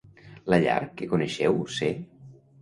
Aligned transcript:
La 0.53 0.57
llar 0.63 0.77
que 1.01 1.09
coneixeu 1.11 1.61
ser 1.77 1.93